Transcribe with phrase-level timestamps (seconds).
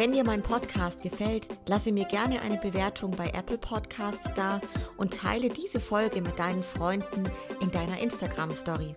[0.00, 4.58] Wenn dir mein Podcast gefällt, lasse mir gerne eine Bewertung bei Apple Podcasts da
[4.96, 7.30] und teile diese Folge mit deinen Freunden
[7.60, 8.94] in deiner Instagram Story.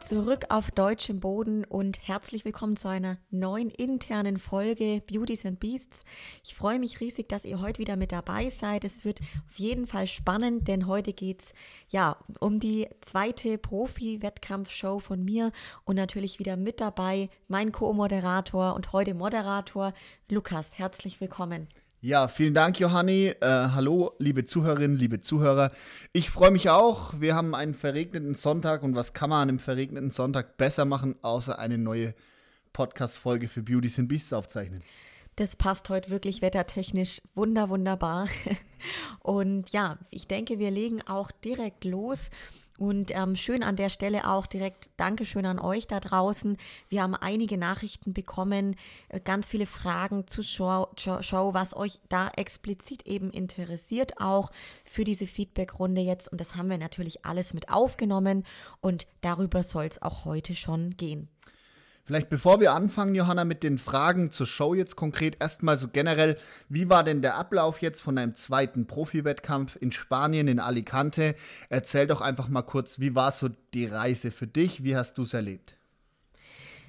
[0.00, 6.04] Zurück auf deutschem Boden und herzlich willkommen zu einer neuen internen Folge Beauties and Beasts.
[6.42, 8.84] Ich freue mich riesig, dass ihr heute wieder mit dabei seid.
[8.84, 11.52] Es wird auf jeden Fall spannend, denn heute geht es
[11.90, 15.52] ja um die zweite Profi-Wettkampfshow von mir
[15.84, 19.92] und natürlich wieder mit dabei mein Co-Moderator und heute Moderator
[20.28, 20.70] Lukas.
[20.72, 21.68] Herzlich willkommen.
[22.02, 23.26] Ja, vielen Dank, Johanni.
[23.26, 25.70] Äh, hallo, liebe Zuhörerinnen, liebe Zuhörer.
[26.14, 27.12] Ich freue mich auch.
[27.20, 31.16] Wir haben einen verregneten Sonntag und was kann man an einem verregneten Sonntag besser machen,
[31.20, 32.14] außer eine neue
[32.72, 34.82] Podcast-Folge für Beauties and Beasts aufzeichnen?
[35.36, 38.28] Das passt heute wirklich wettertechnisch wunder, wunderbar.
[39.20, 42.30] Und ja, ich denke, wir legen auch direkt los.
[42.80, 46.56] Und ähm, schön an der Stelle auch direkt Dankeschön an euch da draußen.
[46.88, 48.74] Wir haben einige Nachrichten bekommen,
[49.10, 54.50] äh, ganz viele Fragen zur Show, Show, was euch da explizit eben interessiert, auch
[54.86, 56.32] für diese Feedback-Runde jetzt.
[56.32, 58.44] Und das haben wir natürlich alles mit aufgenommen
[58.80, 61.28] und darüber soll es auch heute schon gehen.
[62.04, 66.36] Vielleicht bevor wir anfangen, Johanna, mit den Fragen zur Show jetzt konkret, erstmal so generell,
[66.68, 71.34] wie war denn der Ablauf jetzt von deinem zweiten Profi-Wettkampf in Spanien, in Alicante?
[71.68, 74.82] Erzähl doch einfach mal kurz, wie war so die Reise für dich?
[74.82, 75.76] Wie hast du es erlebt?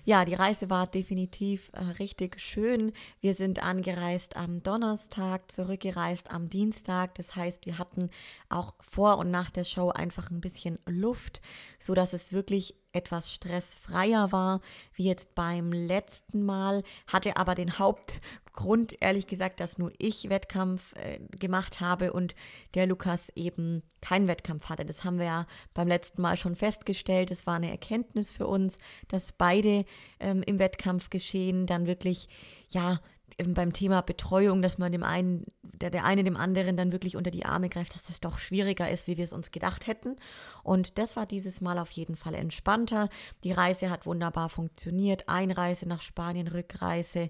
[0.03, 2.91] Ja, die Reise war definitiv äh, richtig schön.
[3.19, 7.13] Wir sind angereist am Donnerstag, zurückgereist am Dienstag.
[7.15, 8.09] Das heißt, wir hatten
[8.49, 11.39] auch vor und nach der Show einfach ein bisschen Luft,
[11.79, 14.61] so dass es wirklich etwas stressfreier war,
[14.93, 20.93] wie jetzt beim letzten Mal, hatte aber den Hauptgrund, ehrlich gesagt, dass nur ich Wettkampf
[20.95, 22.35] äh, gemacht habe und
[22.73, 24.85] der Lukas eben keinen Wettkampf hatte.
[24.85, 27.31] Das haben wir ja beim letzten Mal schon festgestellt.
[27.31, 28.77] Es war eine Erkenntnis für uns,
[29.07, 29.85] dass beide
[30.19, 32.27] ähm, im Wettkampf geschehen dann wirklich,
[32.69, 32.99] ja,
[33.37, 37.31] beim Thema Betreuung, dass man dem einen, der, der eine dem anderen dann wirklich unter
[37.31, 40.15] die Arme greift, dass das doch schwieriger ist, wie wir es uns gedacht hätten.
[40.63, 43.09] Und das war dieses Mal auf jeden Fall entspannter.
[43.43, 45.27] Die Reise hat wunderbar funktioniert.
[45.27, 47.29] Einreise nach Spanien, Rückreise,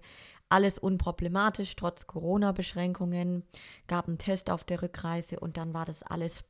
[0.49, 3.43] alles unproblematisch, trotz Corona-Beschränkungen.
[3.87, 6.43] Gab einen Test auf der Rückreise und dann war das alles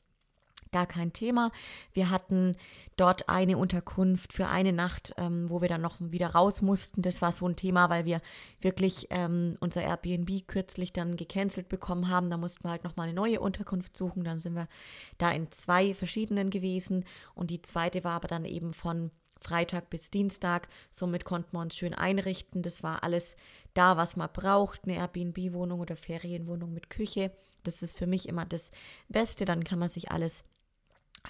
[0.72, 1.52] gar kein Thema.
[1.94, 2.56] Wir hatten
[2.96, 7.02] dort eine Unterkunft für eine Nacht, ähm, wo wir dann noch wieder raus mussten.
[7.02, 8.22] Das war so ein Thema, weil wir
[8.62, 12.30] wirklich ähm, unser Airbnb kürzlich dann gecancelt bekommen haben.
[12.30, 14.24] Da mussten wir halt nochmal eine neue Unterkunft suchen.
[14.24, 14.68] Dann sind wir
[15.18, 17.06] da in zwei verschiedenen gewesen
[17.36, 19.12] und die zweite war aber dann eben von
[19.42, 20.70] Freitag bis Dienstag.
[20.92, 22.62] Somit konnten wir uns schön einrichten.
[22.62, 23.36] Das war alles
[23.74, 24.84] da, was man braucht.
[24.84, 27.32] Eine Airbnb-Wohnung oder Ferienwohnung mit Küche.
[27.64, 28.70] Das ist für mich immer das
[29.10, 29.46] Beste.
[29.46, 30.44] Dann kann man sich alles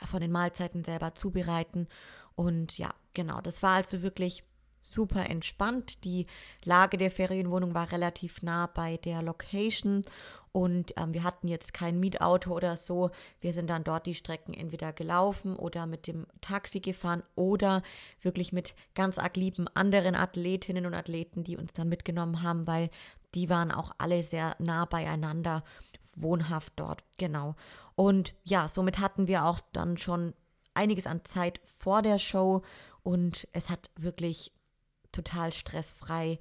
[0.05, 1.87] von den Mahlzeiten selber zubereiten.
[2.35, 4.43] Und ja, genau, das war also wirklich
[4.81, 6.03] super entspannt.
[6.03, 6.25] Die
[6.63, 10.03] Lage der Ferienwohnung war relativ nah bei der Location
[10.51, 13.11] und ähm, wir hatten jetzt kein Mietauto oder so.
[13.39, 17.83] Wir sind dann dort die Strecken entweder gelaufen oder mit dem Taxi gefahren oder
[18.21, 22.89] wirklich mit ganz arg lieben anderen Athletinnen und Athleten, die uns dann mitgenommen haben, weil
[23.33, 25.63] die waren auch alle sehr nah beieinander
[26.15, 27.55] wohnhaft dort, genau.
[28.01, 30.33] Und ja, somit hatten wir auch dann schon
[30.73, 32.63] einiges an Zeit vor der Show
[33.03, 34.51] und es hat wirklich
[35.11, 36.39] total stressfrei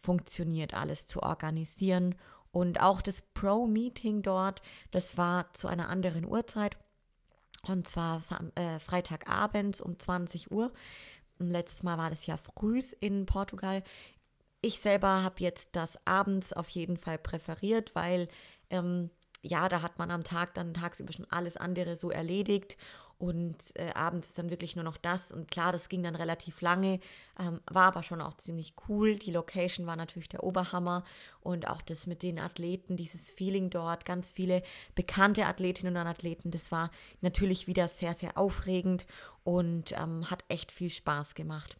[0.00, 2.14] funktioniert, alles zu organisieren.
[2.52, 6.76] Und auch das Pro-Meeting dort, das war zu einer anderen Uhrzeit.
[7.66, 8.20] Und zwar
[8.54, 10.72] äh, Freitagabends um 20 Uhr.
[11.40, 13.82] Letztes Mal war das ja früh in Portugal.
[14.60, 18.28] Ich selber habe jetzt das abends auf jeden Fall präferiert, weil
[18.70, 19.10] ähm,
[19.42, 22.76] ja, da hat man am Tag dann tagsüber schon alles andere so erledigt
[23.22, 25.30] und äh, abends ist dann wirklich nur noch das.
[25.30, 26.98] Und klar, das ging dann relativ lange,
[27.38, 29.16] ähm, war aber schon auch ziemlich cool.
[29.16, 31.04] Die Location war natürlich der Oberhammer
[31.40, 34.62] und auch das mit den Athleten, dieses Feeling dort, ganz viele
[34.96, 36.90] bekannte Athletinnen und Athleten, das war
[37.20, 39.06] natürlich wieder sehr, sehr aufregend
[39.44, 41.76] und ähm, hat echt viel Spaß gemacht.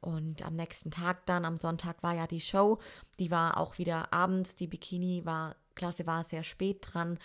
[0.00, 2.78] Und am nächsten Tag dann, am Sonntag, war ja die Show.
[3.18, 4.54] Die war auch wieder abends.
[4.54, 7.18] Die Bikini war, Klasse war sehr spät dran.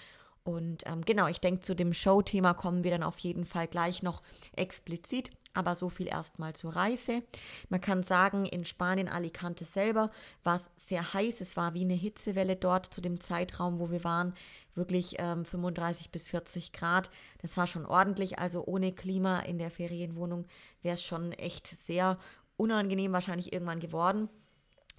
[0.44, 4.04] Und ähm, genau, ich denke, zu dem Show-Thema kommen wir dann auf jeden Fall gleich
[4.04, 4.22] noch
[4.56, 5.32] explizit.
[5.54, 7.24] Aber so viel erstmal zur Reise.
[7.68, 10.10] Man kann sagen, in Spanien, Alicante selber,
[10.46, 11.42] war es sehr heiß.
[11.42, 14.34] Es war wie eine Hitzewelle dort zu dem Zeitraum, wo wir waren.
[14.76, 17.12] Wirklich ähm, 35 bis 40 Grad.
[17.42, 18.40] Das war schon ordentlich.
[18.40, 20.46] Also ohne Klima in der Ferienwohnung
[20.82, 22.18] wäre es schon echt sehr
[22.56, 24.30] unangenehm wahrscheinlich irgendwann geworden.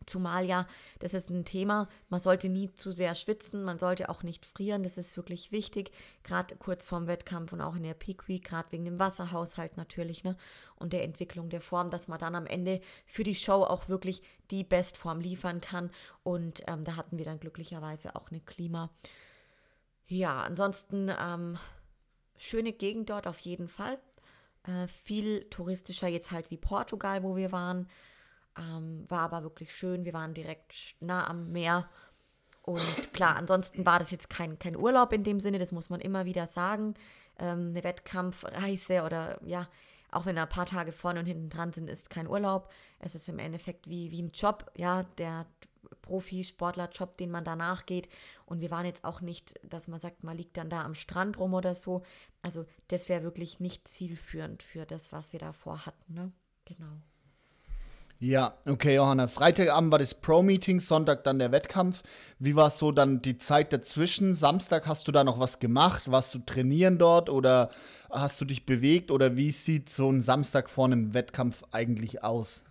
[0.06, 0.66] Zumal ja,
[0.98, 4.82] das ist ein Thema, man sollte nie zu sehr schwitzen, man sollte auch nicht frieren,
[4.82, 5.90] das ist wirklich wichtig,
[6.22, 10.24] gerade kurz vorm Wettkampf und auch in der Peak Week, gerade wegen dem Wasserhaushalt natürlich,
[10.24, 10.36] ne,
[10.76, 14.22] und der Entwicklung der Form, dass man dann am Ende für die Show auch wirklich
[14.50, 15.90] die Bestform liefern kann
[16.22, 18.90] und ähm, da hatten wir dann glücklicherweise auch eine Klima.
[20.06, 21.58] Ja, ansonsten ähm,
[22.36, 23.98] schöne Gegend dort auf jeden Fall,
[24.64, 27.88] äh, viel touristischer jetzt halt wie Portugal, wo wir waren,
[28.58, 30.04] ähm, war aber wirklich schön.
[30.04, 31.88] Wir waren direkt nah am Meer.
[32.62, 36.00] Und klar, ansonsten war das jetzt kein, kein Urlaub in dem Sinne, das muss man
[36.00, 36.94] immer wieder sagen.
[37.38, 39.68] Ähm, eine Wettkampfreise oder ja,
[40.10, 42.70] auch wenn da ein paar Tage vorne und hinten dran sind, ist kein Urlaub.
[43.00, 45.46] Es ist im Endeffekt wie, wie ein Job, ja, der
[46.02, 48.08] Profisportler-Job, den man danach geht.
[48.46, 51.38] Und wir waren jetzt auch nicht, dass man sagt, man liegt dann da am Strand
[51.38, 52.02] rum oder so.
[52.42, 56.14] Also das wäre wirklich nicht zielführend für das, was wir da vorhatten.
[56.14, 56.32] Ne?
[56.64, 57.00] Genau.
[58.24, 59.26] Ja, okay, Johanna.
[59.26, 62.04] Freitagabend war das Pro-Meeting, Sonntag dann der Wettkampf.
[62.38, 64.36] Wie war so dann die Zeit dazwischen?
[64.36, 66.08] Samstag hast du da noch was gemacht?
[66.08, 67.70] Warst du trainieren dort oder
[68.12, 69.10] hast du dich bewegt?
[69.10, 72.64] Oder wie sieht so ein Samstag vor einem Wettkampf eigentlich aus?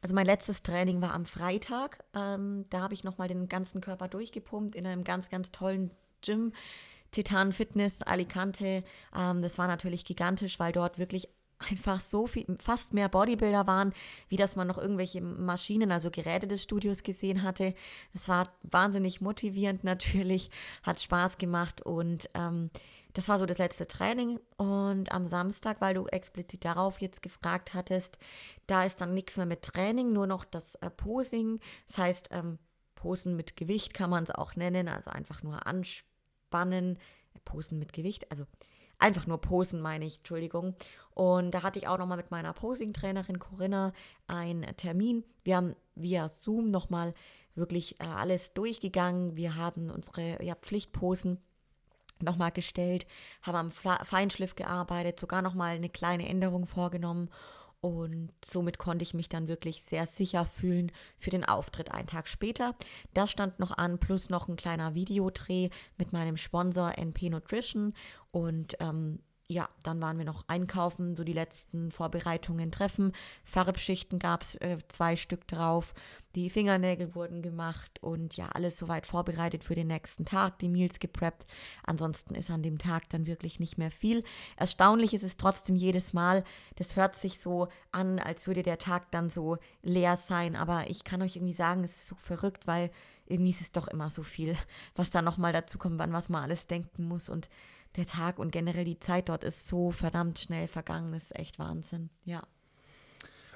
[0.00, 2.04] Also mein letztes Training war am Freitag.
[2.14, 5.90] Ähm, da habe ich nochmal den ganzen Körper durchgepumpt in einem ganz, ganz tollen
[6.22, 6.52] Gym.
[7.10, 8.84] Titan Fitness Alicante.
[9.16, 11.28] Ähm, das war natürlich gigantisch, weil dort wirklich
[11.70, 13.92] einfach so viel, fast mehr Bodybuilder waren,
[14.28, 17.74] wie dass man noch irgendwelche Maschinen, also Geräte des Studios gesehen hatte.
[18.14, 20.50] Es war wahnsinnig motivierend natürlich,
[20.82, 22.70] hat Spaß gemacht und ähm,
[23.14, 24.38] das war so das letzte Training.
[24.56, 28.18] Und am Samstag, weil du explizit darauf jetzt gefragt hattest,
[28.66, 31.58] da ist dann nichts mehr mit Training, nur noch das äh, Posing.
[31.88, 32.58] Das heißt, ähm,
[32.94, 36.98] Posen mit Gewicht kann man es auch nennen, also einfach nur anspannen.
[37.44, 38.44] Posen mit Gewicht, also
[38.98, 40.74] Einfach nur Posen, meine ich, Entschuldigung.
[41.14, 43.92] Und da hatte ich auch nochmal mit meiner Posing-Trainerin Corinna
[44.26, 45.24] einen Termin.
[45.44, 47.14] Wir haben via Zoom nochmal
[47.54, 49.36] wirklich äh, alles durchgegangen.
[49.36, 51.38] Wir haben unsere ja, Pflichtposen
[52.20, 53.06] nochmal gestellt,
[53.42, 57.30] haben am Feinschliff gearbeitet, sogar nochmal eine kleine Änderung vorgenommen
[57.80, 62.28] und somit konnte ich mich dann wirklich sehr sicher fühlen für den Auftritt einen Tag
[62.28, 62.74] später.
[63.14, 67.94] Das stand noch an, plus noch ein kleiner Videodreh mit meinem Sponsor NP Nutrition.
[68.32, 69.20] Und ähm,
[69.50, 73.12] ja, dann waren wir noch einkaufen, so die letzten Vorbereitungen treffen.
[73.44, 75.94] Farbschichten gab es äh, zwei Stück drauf.
[76.34, 81.00] Die Fingernägel wurden gemacht und ja, alles soweit vorbereitet für den nächsten Tag, die Meals
[81.00, 81.46] gepreppt.
[81.82, 84.22] Ansonsten ist an dem Tag dann wirklich nicht mehr viel.
[84.58, 86.44] Erstaunlich ist es trotzdem jedes Mal,
[86.76, 90.56] das hört sich so an, als würde der Tag dann so leer sein.
[90.56, 92.90] Aber ich kann euch irgendwie sagen, es ist so verrückt, weil
[93.24, 94.56] irgendwie ist es doch immer so viel,
[94.94, 97.48] was da nochmal dazu kommt, an was man alles denken muss und
[97.98, 101.12] der Tag und generell die Zeit dort ist so verdammt schnell vergangen.
[101.12, 102.42] Das ist echt Wahnsinn, ja.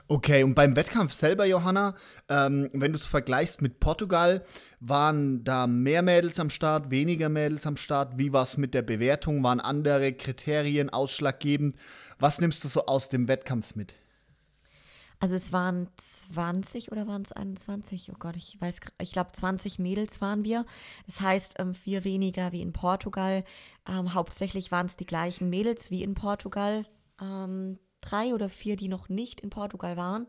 [0.09, 1.95] Okay, und beim Wettkampf selber, Johanna,
[2.29, 4.45] ähm, wenn du es vergleichst mit Portugal,
[4.81, 8.19] waren da mehr Mädels am Start, weniger Mädels am Start?
[8.19, 9.43] Wie war es mit der Bewertung?
[9.43, 11.77] Waren andere Kriterien ausschlaggebend?
[12.19, 13.95] Was nimmst du so aus dem Wettkampf mit?
[15.23, 18.11] Also es waren 20 oder waren es 21?
[18.13, 20.67] Oh Gott, ich weiß, ich glaube 20 Mädels waren wir.
[21.07, 23.45] Das heißt ähm, vier weniger wie in Portugal.
[23.89, 26.87] Ähm, hauptsächlich waren es die gleichen Mädels wie in Portugal.
[27.21, 30.27] Ähm, drei oder vier, die noch nicht in Portugal waren,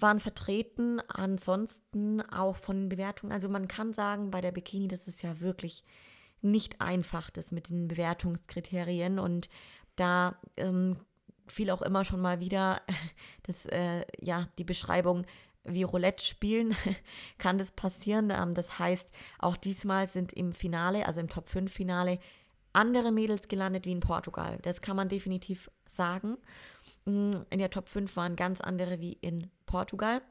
[0.00, 0.98] waren vertreten.
[1.06, 3.32] Ansonsten auch von Bewertungen.
[3.32, 5.84] Also man kann sagen, bei der Bikini, das ist ja wirklich
[6.40, 9.20] nicht einfach, das mit den Bewertungskriterien.
[9.20, 9.48] Und
[9.94, 10.96] da ähm,
[11.52, 12.82] fiel auch immer schon mal wieder
[13.44, 15.26] das, äh, ja, die Beschreibung
[15.64, 16.76] wie Roulette spielen,
[17.38, 18.30] kann das passieren.
[18.30, 22.18] Ähm, das heißt, auch diesmal sind im Finale, also im Top 5 Finale,
[22.72, 24.58] andere Mädels gelandet wie in Portugal.
[24.62, 26.38] Das kann man definitiv sagen.
[27.04, 30.22] Mm, in der Top 5 waren ganz andere wie in Portugal.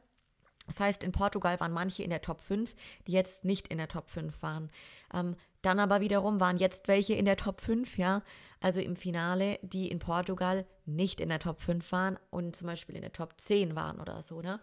[0.68, 2.76] Das heißt, in Portugal waren manche in der Top 5,
[3.08, 4.72] die jetzt nicht in der Top 5 waren.
[5.14, 8.24] Ähm, dann aber wiederum waren jetzt welche in der Top 5, ja,
[8.60, 12.96] also im Finale, die in Portugal nicht in der Top 5 waren und zum Beispiel
[12.96, 14.60] in der Top 10 waren oder so, ne?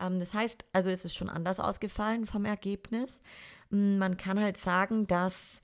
[0.00, 3.20] Ähm, das heißt, also ist es schon anders ausgefallen vom Ergebnis.
[3.70, 5.60] Mm, man kann halt sagen, dass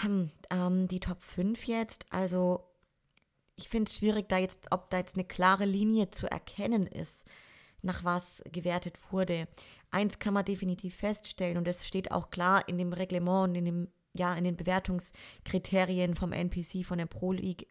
[0.00, 2.64] hm, ähm, die Top 5 jetzt, also
[3.56, 7.24] ich finde es schwierig, da jetzt, ob da jetzt eine klare Linie zu erkennen ist
[7.84, 9.46] nach was gewertet wurde.
[9.90, 13.64] Eins kann man definitiv feststellen und das steht auch klar in dem Reglement und in
[13.64, 17.66] dem ja, in den Bewertungskriterien vom NPC, von der Pro League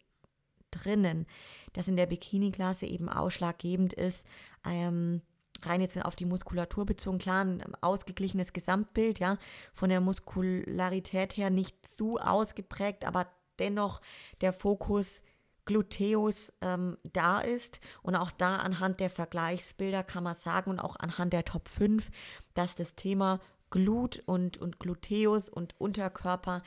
[0.70, 1.26] drinnen,
[1.72, 4.24] dass in der Bikini-Klasse eben ausschlaggebend ist,
[4.64, 5.22] ähm,
[5.62, 9.38] rein jetzt auf die Muskulatur bezogen, klar, ein ausgeglichenes Gesamtbild, ja,
[9.72, 13.26] von der Muskularität her nicht zu ausgeprägt, aber
[13.58, 14.00] dennoch
[14.40, 15.22] der Fokus
[15.64, 17.80] Gluteus ähm, da ist.
[18.02, 22.10] Und auch da anhand der Vergleichsbilder kann man sagen und auch anhand der Top 5,
[22.54, 23.40] dass das Thema
[23.70, 26.62] Glut und, und Gluteus und Unterkörper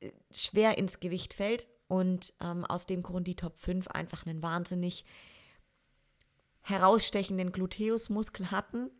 [0.00, 4.42] äh, schwer ins Gewicht fällt und ähm, aus dem Grund die Top 5 einfach einen
[4.42, 5.04] wahnsinnig
[6.62, 8.90] herausstechenden Gluteusmuskel hatten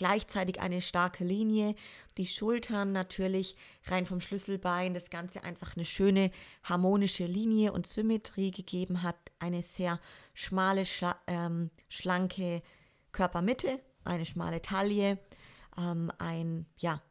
[0.00, 1.74] gleichzeitig eine starke Linie,
[2.16, 3.54] die Schultern natürlich
[3.84, 6.30] rein vom Schlüsselbein, das Ganze einfach eine schöne
[6.64, 10.00] harmonische Linie und Symmetrie gegeben hat, eine sehr
[10.32, 12.62] schmale, schla ähm, schlanke
[13.12, 15.18] Körpermitte, eine schmale Taille,
[15.76, 17.02] ähm, ein ja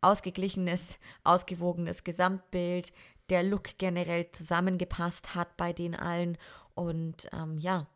[0.00, 2.94] ausgeglichenes, ausgewogenes Gesamtbild,
[3.28, 6.38] der Look generell zusammengepasst hat bei den allen
[6.74, 7.86] und ähm, ja,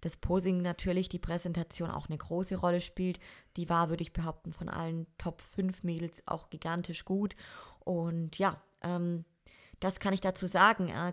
[0.00, 3.18] das Posing natürlich, die Präsentation auch eine große Rolle spielt.
[3.56, 7.36] Die war, würde ich behaupten, von allen Top 5 Mädels auch gigantisch gut.
[7.80, 9.24] Und ja, ähm,
[9.78, 10.88] das kann ich dazu sagen.
[10.88, 11.12] Äh,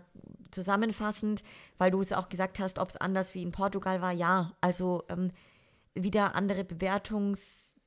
[0.52, 1.44] zusammenfassend,
[1.78, 4.54] weil du es auch gesagt hast, ob es anders wie in Portugal war, ja.
[4.62, 5.32] Also ähm,
[5.94, 7.78] wieder andere Bewertungs-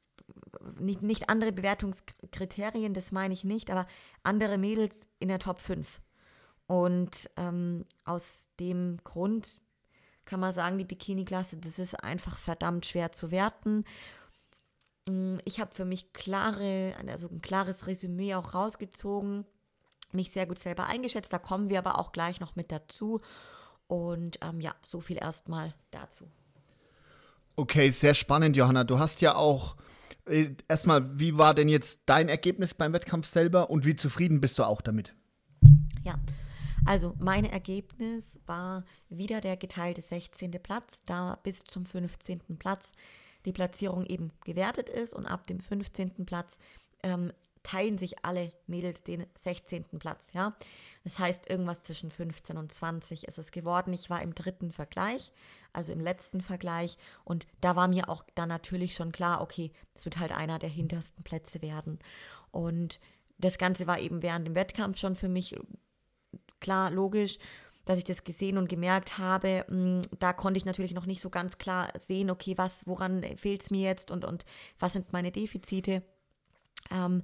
[0.79, 3.87] nicht, nicht andere Bewertungskriterien, das meine ich nicht, aber
[4.23, 6.01] andere Mädels in der Top 5.
[6.67, 9.59] Und ähm, aus dem Grund
[10.25, 13.85] kann man sagen, die Bikini-Klasse, das ist einfach verdammt schwer zu werten.
[15.09, 19.45] Mm, ich habe für mich klare, also ein klares Resümee auch rausgezogen,
[20.13, 21.33] mich sehr gut selber eingeschätzt.
[21.33, 23.21] Da kommen wir aber auch gleich noch mit dazu.
[23.87, 26.29] Und ähm, ja, so viel erstmal dazu.
[27.57, 28.85] Okay, sehr spannend, Johanna.
[28.85, 29.77] Du hast ja auch
[30.27, 34.59] äh, erstmal, wie war denn jetzt dein Ergebnis beim Wettkampf selber und wie zufrieden bist
[34.59, 35.13] du auch damit?
[36.05, 36.15] Ja,
[36.87, 40.53] also mein Ergebnis war wieder der geteilte 16.
[40.63, 42.57] Platz, da bis zum 15.
[42.59, 42.93] Platz
[43.45, 46.27] die Platzierung eben gewertet ist und ab dem 15.
[46.27, 46.59] Platz
[47.03, 47.33] ähm,
[47.63, 49.85] teilen sich alle Mädels den 16.
[49.99, 50.57] Platz, ja.
[51.05, 53.93] Das heißt, irgendwas zwischen 15 und 20 ist es geworden.
[53.93, 55.33] Ich war im dritten Vergleich,
[55.73, 60.05] also im letzten Vergleich und da war mir auch dann natürlich schon klar, okay, es
[60.05, 61.99] wird halt einer der hintersten Plätze werden.
[62.51, 63.01] Und
[63.39, 65.57] das Ganze war eben während dem Wettkampf schon für mich
[66.61, 67.39] klar, logisch,
[67.85, 69.65] dass ich das gesehen und gemerkt habe.
[69.69, 73.63] Mm, da konnte ich natürlich noch nicht so ganz klar sehen, okay, was, woran fehlt
[73.63, 74.45] es mir jetzt und, und
[74.79, 76.03] was sind meine Defizite.
[76.91, 77.23] Ähm,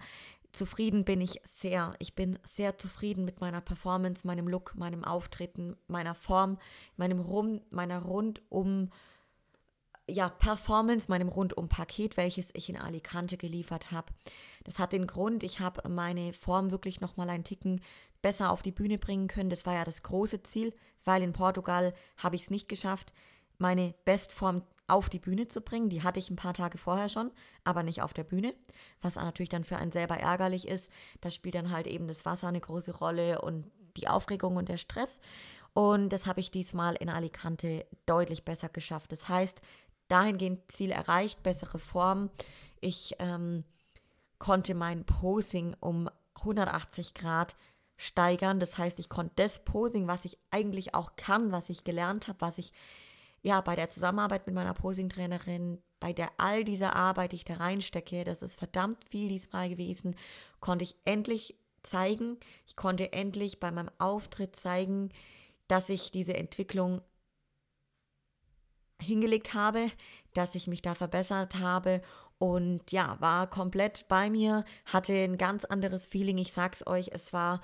[0.53, 1.95] zufrieden bin ich sehr.
[1.99, 6.59] Ich bin sehr zufrieden mit meiner Performance, meinem Look, meinem Auftreten, meiner Form,
[6.97, 8.91] meinem Rum, meiner rundum
[10.09, 14.13] ja, Performance, meinem Rundum-Paket, welches ich in Alicante geliefert habe.
[14.65, 17.81] Das hat den Grund, ich habe meine Form wirklich nochmal einen Ticken
[18.27, 19.51] besser auf die Bühne bringen können.
[19.51, 23.13] Das war ja das große Ziel, weil in Portugal habe ich es nicht geschafft,
[23.57, 25.91] meine Bestform auf die Bühne zu bringen.
[25.91, 27.31] Die hatte ich ein paar Tage vorher schon,
[27.63, 28.53] aber nicht auf der Bühne,
[29.01, 30.91] was natürlich dann für einen selber ärgerlich ist.
[31.21, 34.77] Da spielt dann halt eben das Wasser eine große Rolle und die Aufregung und der
[34.77, 35.21] Stress.
[35.73, 39.13] Und das habe ich diesmal in Alicante deutlich besser geschafft.
[39.13, 39.61] Das heißt,
[40.09, 42.31] dahingehend Ziel erreicht, bessere Form.
[42.81, 43.63] Ich ähm,
[44.41, 47.55] konnte mein Posing um 180 Grad
[47.97, 48.61] steigern.
[48.61, 52.41] Das heißt, ich konnte das Posing, was ich eigentlich auch kann, was ich gelernt habe,
[52.41, 52.73] was ich
[53.43, 57.55] ja bei der Zusammenarbeit mit meiner Posing-Trainerin, bei der all dieser Arbeit, die ich da
[57.55, 60.17] reinstecke, das ist verdammt viel diesmal gewesen,
[60.61, 62.39] konnte ich endlich zeigen.
[62.67, 65.11] Ich konnte endlich bei meinem Auftritt zeigen,
[65.69, 67.01] dass ich diese Entwicklung
[69.01, 69.91] hingelegt habe,
[70.35, 72.03] dass ich mich da verbessert habe
[72.39, 76.39] und ja, war komplett bei mir, hatte ein ganz anderes Feeling.
[76.39, 77.61] Ich sag's euch, es war,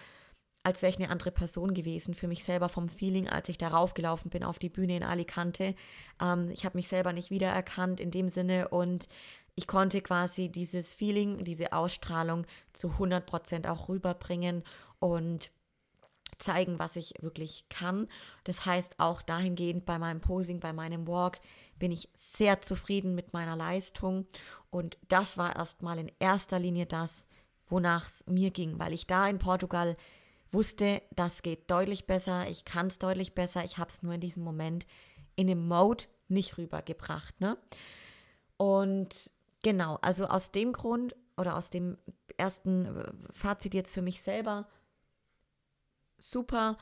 [0.65, 3.95] als wäre ich eine andere Person gewesen für mich selber vom Feeling, als ich darauf
[3.95, 5.75] gelaufen bin auf die Bühne in Alicante.
[6.21, 9.09] Ähm, ich habe mich selber nicht wiedererkannt in dem Sinne und
[9.55, 14.63] ich konnte quasi dieses Feeling, diese Ausstrahlung zu 100 Prozent auch rüberbringen
[14.99, 15.51] und
[16.39, 18.09] zeigen, was ich wirklich kann.
[18.45, 21.41] Das heißt, auch dahingehend bei meinem Posing, bei meinem Walk
[21.79, 24.27] bin ich sehr zufrieden mit meiner Leistung.
[24.71, 27.27] Und das war erstmal in erster Linie das,
[27.69, 29.97] wonach es mir ging, weil ich da in Portugal
[30.53, 34.21] wusste, das geht deutlich besser, ich kann es deutlich besser, ich habe es nur in
[34.21, 34.87] diesem Moment
[35.37, 37.41] in dem Mode nicht rübergebracht.
[37.41, 37.57] Ne?
[38.57, 39.31] Und
[39.63, 41.99] genau, also aus dem Grund oder aus dem
[42.37, 44.69] ersten äh, Fazit jetzt für mich selber
[46.19, 46.77] super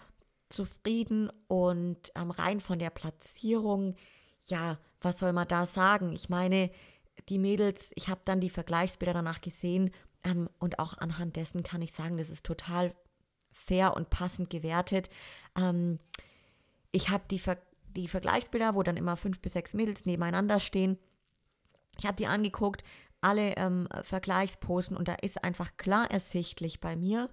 [0.49, 3.95] zufrieden und ähm, rein von der Platzierung,
[4.47, 6.13] ja, was soll man da sagen?
[6.13, 6.71] Ich meine,
[7.29, 9.91] die Mädels, ich habe dann die Vergleichsbilder danach gesehen,
[10.23, 12.95] Ähm, und auch anhand dessen kann ich sagen, das ist total
[13.67, 15.11] fair und passend gewertet.
[15.57, 15.99] Ähm,
[16.93, 17.59] ich habe die, Ver
[17.97, 20.99] die Vergleichsbilder, wo dann immer fünf bis sechs Mädels nebeneinander stehen.
[21.99, 22.85] Ich habe die angeguckt,
[23.21, 27.29] alle ähm, Vergleichsposen und da ist einfach klar ersichtlich bei mir,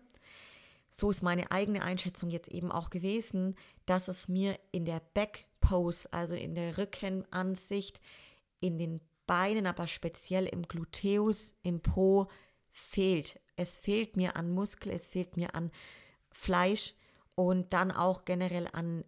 [0.89, 3.55] so ist meine eigene Einschätzung jetzt eben auch gewesen,
[3.86, 8.01] dass es mir in der Backpose, also in der Rückenansicht,
[8.60, 12.27] in den Beinen, aber speziell im Gluteus, im Po
[12.72, 13.39] fehlt.
[13.55, 15.72] Es fehlt mir an Muskel, es fehlt mir an
[16.38, 16.94] Fleisch
[17.36, 19.03] und dann auch generell an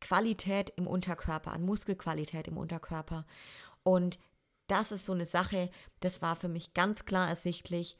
[0.00, 3.24] Qualität im Unterkörper, an Muskelqualität im Unterkörper.
[3.82, 4.18] Und
[4.66, 7.96] das ist so eine Sache, das war für mich ganz klar ersichtlich.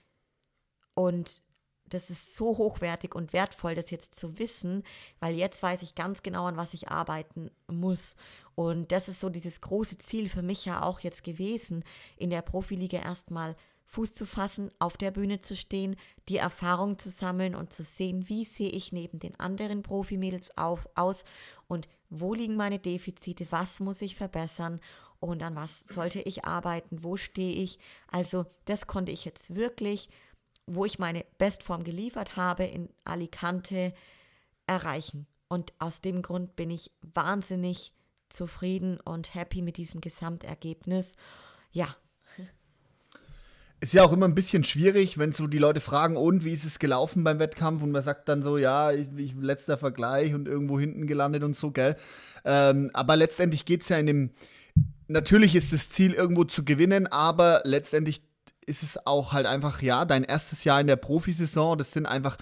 [0.94, 1.42] Und
[1.88, 4.82] das ist so hochwertig und wertvoll, das jetzt zu wissen,
[5.20, 8.14] weil jetzt weiß ich ganz genau, an was ich arbeiten muss.
[8.56, 11.82] Und das ist so dieses große Ziel für mich ja auch jetzt gewesen,
[12.16, 13.56] in der Profiliga erstmal
[13.86, 15.96] Fuß zu fassen, auf der Bühne zu stehen,
[16.28, 20.88] die Erfahrung zu sammeln und zu sehen, wie sehe ich neben den anderen Profimädels auf,
[20.94, 21.24] aus
[21.68, 24.80] und wo liegen meine Defizite, was muss ich verbessern
[25.18, 27.78] und an was sollte ich arbeiten, wo stehe ich.
[28.10, 30.10] Also das konnte ich jetzt wirklich
[30.66, 33.94] wo ich meine Bestform geliefert habe, in Alicante
[34.66, 35.26] erreichen.
[35.48, 37.92] Und aus dem Grund bin ich wahnsinnig
[38.28, 41.12] zufrieden und happy mit diesem Gesamtergebnis.
[41.70, 41.94] Ja.
[43.86, 46.64] Ist ja auch immer ein bisschen schwierig, wenn so die Leute fragen, und wie ist
[46.64, 47.84] es gelaufen beim Wettkampf?
[47.84, 51.54] Und man sagt dann so, ja, ich, ich letzter Vergleich und irgendwo hinten gelandet und
[51.54, 51.94] so, gell?
[52.44, 54.30] Ähm, aber letztendlich geht es ja in dem,
[55.06, 58.22] natürlich ist das Ziel irgendwo zu gewinnen, aber letztendlich
[58.66, 61.78] ist es auch halt einfach, ja, dein erstes Jahr in der Profisaison.
[61.78, 62.38] Das sind einfach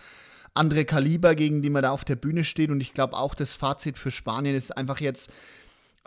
[0.55, 2.71] andere Kaliber, gegen die man da auf der Bühne steht.
[2.71, 5.29] Und ich glaube auch, das Fazit für Spanien ist einfach jetzt,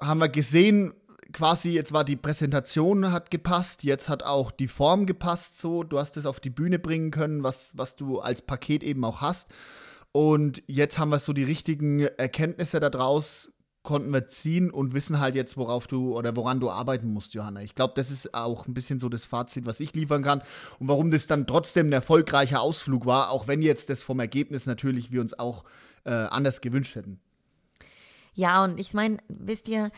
[0.01, 0.95] haben wir gesehen,
[1.33, 5.99] quasi jetzt war die Präsentation hat gepasst, jetzt hat auch die Form gepasst so, du
[5.99, 9.49] hast es auf die Bühne bringen können, was, was du als Paket eben auch hast.
[10.11, 13.51] Und jetzt haben wir so die richtigen Erkenntnisse daraus
[13.87, 17.61] konnten wir ziehen und wissen halt jetzt, worauf du oder woran du arbeiten musst, Johanna.
[17.61, 20.41] Ich glaube, das ist auch ein bisschen so das Fazit, was ich liefern kann
[20.79, 24.65] und warum das dann trotzdem ein erfolgreicher Ausflug war, auch wenn jetzt das vom Ergebnis
[24.65, 25.63] natürlich wir uns auch
[26.03, 27.21] äh, anders gewünscht hätten.
[28.33, 29.89] Ja, und ich meine, wisst ihr,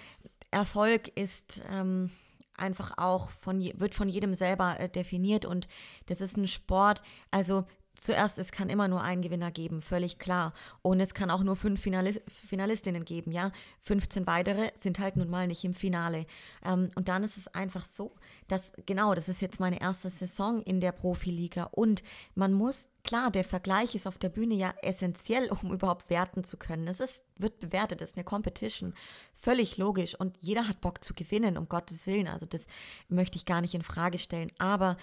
[0.51, 2.09] Erfolg ist ähm,
[2.55, 5.67] einfach auch von wird von jedem selber äh, definiert und
[6.07, 7.01] das ist ein Sport.
[7.31, 7.65] Also
[7.99, 10.53] zuerst, es kann immer nur einen Gewinner geben, völlig klar.
[10.81, 13.51] Und es kann auch nur fünf Finalis Finalistinnen geben, ja.
[13.81, 16.25] 15 weitere sind halt nun mal nicht im Finale.
[16.65, 18.15] Ähm, und dann ist es einfach so,
[18.47, 21.63] dass, genau, das ist jetzt meine erste Saison in der Profiliga.
[21.71, 22.03] Und
[22.35, 26.57] man muss, klar, der Vergleich ist auf der Bühne ja essentiell, um überhaupt werten zu
[26.57, 26.87] können.
[26.87, 28.93] Es ist, wird bewertet, es ist eine Competition.
[29.39, 30.15] Völlig logisch.
[30.15, 32.27] Und jeder hat Bock zu gewinnen, um Gottes Willen.
[32.27, 32.67] Also das
[33.07, 34.51] möchte ich gar nicht in Frage stellen.
[34.57, 34.97] Aber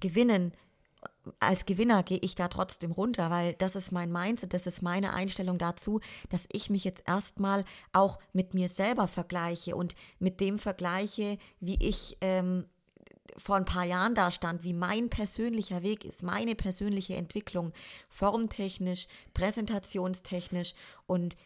[0.00, 0.52] gewinnen
[1.40, 5.14] als Gewinner gehe ich da trotzdem runter, weil das ist mein Mindset, das ist meine
[5.14, 6.00] Einstellung dazu,
[6.30, 11.76] dass ich mich jetzt erstmal auch mit mir selber vergleiche und mit dem vergleiche, wie
[11.80, 12.66] ich ähm,
[13.36, 17.72] vor ein paar Jahren da stand, wie mein persönlicher Weg ist, meine persönliche Entwicklung,
[18.08, 20.74] formtechnisch, präsentationstechnisch
[21.06, 21.36] und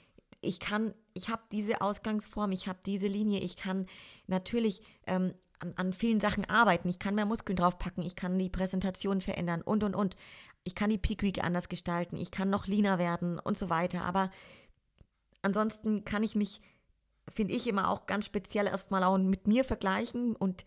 [0.46, 3.86] ich kann, ich habe diese Ausgangsform, ich habe diese Linie, ich kann
[4.26, 6.88] natürlich ähm, an, an vielen Sachen arbeiten.
[6.88, 10.16] Ich kann mehr Muskeln draufpacken, ich kann die Präsentation verändern und und und.
[10.64, 14.02] Ich kann die Peak Week anders gestalten, ich kann noch leaner werden und so weiter.
[14.02, 14.30] Aber
[15.42, 16.60] ansonsten kann ich mich,
[17.34, 20.64] finde ich, immer auch ganz speziell erstmal auch mit mir vergleichen und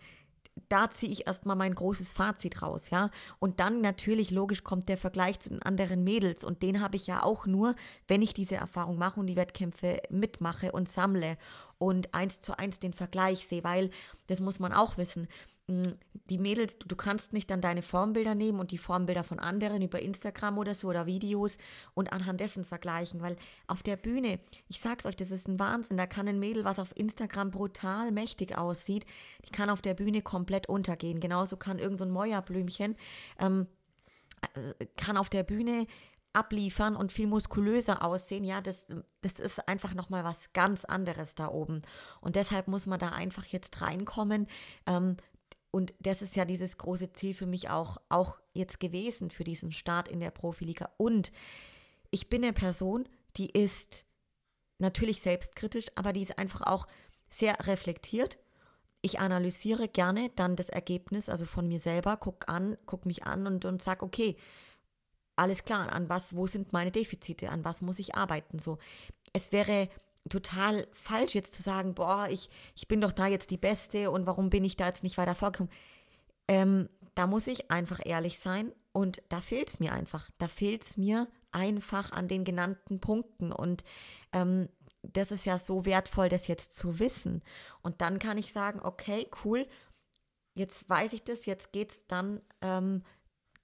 [0.69, 3.10] da ziehe ich erstmal mein großes Fazit raus, ja.
[3.39, 7.08] Und dann natürlich logisch kommt der Vergleich zu den anderen Mädels und den habe ich
[7.08, 7.76] ja auch nur,
[8.08, 11.38] wenn ich diese Erfahrung mache und die Wettkämpfe mitmache und sammle
[11.78, 13.89] und eins zu eins den Vergleich sehe, weil
[14.28, 15.28] das muss man auch wissen.
[15.69, 15.84] Mm,
[16.32, 19.99] die Mädels, du, kannst nicht dann deine Formbilder nehmen und die Formbilder von anderen über
[20.01, 21.58] Instagram oder so oder Videos
[21.93, 23.36] und anhand dessen vergleichen, weil
[23.67, 26.79] auf der Bühne, ich sag's euch, das ist ein Wahnsinn, da kann ein Mädel, was
[26.79, 29.05] auf Instagram brutal mächtig aussieht,
[29.47, 31.19] die kann auf der Bühne komplett untergehen.
[31.19, 32.95] Genauso kann irgendein so Mäuerblümchen
[33.39, 33.67] ähm,
[34.55, 35.86] äh, kann auf der Bühne
[36.34, 38.88] abliefern und viel muskulöser aussehen, ja, das,
[39.21, 41.82] das ist einfach nochmal was ganz anderes da oben.
[42.21, 44.47] Und deshalb muss man da einfach jetzt reinkommen.
[44.86, 45.17] Ähm,
[45.71, 49.71] und das ist ja dieses große Ziel für mich auch, auch jetzt gewesen für diesen
[49.71, 50.89] Start in der Profiliga.
[50.97, 51.32] Und
[52.12, 54.05] ich bin eine Person, die ist
[54.79, 56.88] natürlich selbstkritisch, aber die ist einfach auch
[57.29, 58.39] sehr reflektiert.
[59.01, 63.45] Ich analysiere gerne dann das Ergebnis, also von mir selber, guck an, guck mich an
[63.45, 64.36] und, und sag, okay,
[65.36, 68.77] alles klar, an was, wo sind meine Defizite, an was muss ich arbeiten, so.
[69.32, 69.88] Es wäre
[70.27, 74.25] total falsch jetzt zu sagen, boah, ich, ich bin doch da jetzt die Beste und
[74.25, 75.71] warum bin ich da jetzt nicht weiter vorgekommen.
[76.47, 80.29] Ähm, da muss ich einfach ehrlich sein Und da fehlt es mir einfach.
[80.38, 83.51] Da fehlt es mir einfach an den genannten Punkten.
[83.51, 83.84] Und
[84.34, 84.69] ähm,
[85.03, 87.43] das ist ja so wertvoll, das jetzt zu wissen.
[87.82, 89.67] Und dann kann ich sagen, okay, cool,
[90.55, 93.03] jetzt weiß ich das, jetzt geht es dann, ähm,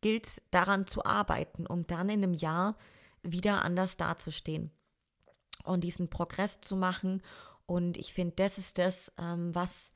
[0.01, 2.77] gilt es daran zu arbeiten, um dann in einem Jahr
[3.23, 4.74] wieder anders dazustehen
[5.65, 7.21] und diesen Progress zu machen.
[7.65, 9.91] Und ich finde, das ist das, ähm, was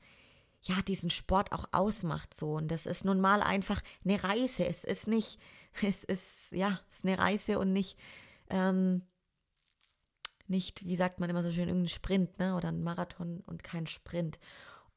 [0.62, 2.54] ja diesen Sport auch ausmacht so.
[2.54, 4.66] Und das ist nun mal einfach eine Reise.
[4.66, 5.38] Es ist nicht,
[5.82, 7.98] es ist, ja, es ist eine Reise und nicht,
[8.48, 9.02] ähm,
[10.46, 12.56] nicht, wie sagt man immer so schön, irgendein Sprint, ne?
[12.56, 14.40] Oder ein Marathon und kein Sprint.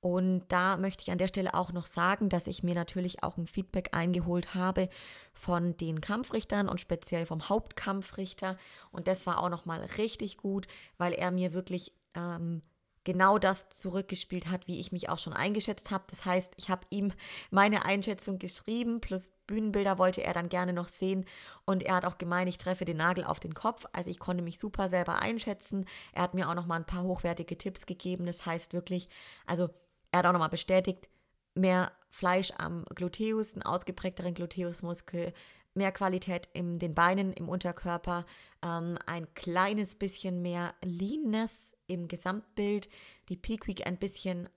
[0.03, 3.37] Und da möchte ich an der Stelle auch noch sagen, dass ich mir natürlich auch
[3.37, 4.89] ein Feedback eingeholt habe
[5.31, 8.57] von den Kampfrichtern und speziell vom Hauptkampfrichter.
[8.91, 12.61] Und das war auch nochmal richtig gut, weil er mir wirklich ähm,
[13.05, 16.03] genau das zurückgespielt hat, wie ich mich auch schon eingeschätzt habe.
[16.09, 17.13] Das heißt, ich habe ihm
[17.49, 21.23] meine Einschätzung geschrieben, plus Bühnenbilder wollte er dann gerne noch sehen.
[21.63, 23.85] Und er hat auch gemeint, ich treffe den Nagel auf den Kopf.
[23.93, 25.85] Also ich konnte mich super selber einschätzen.
[26.11, 28.25] Er hat mir auch noch mal ein paar hochwertige Tipps gegeben.
[28.25, 29.07] Das heißt wirklich,
[29.45, 29.69] also
[30.13, 31.09] er hat auch noch mal bestätigt,
[31.55, 35.33] mehr Fleisch am Gluteus, einen ausgeprägteren Gluteusmuskel,
[35.73, 38.27] mehr Qualität in den Beinen, im Unterkörper,
[38.63, 42.89] ähm, ein kleines bisschen mehr Leanness im Gesamtbild,
[43.29, 44.49] die Peak Week ein bisschen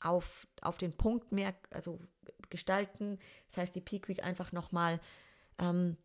[0.00, 2.00] auf, auf den Punkt mehr, also
[2.48, 3.18] gestalten.
[3.48, 4.98] Das heißt, die Peak Week einfach nochmal,
[5.58, 5.98] ähm,